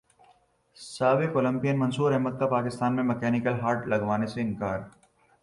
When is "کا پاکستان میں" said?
2.39-3.03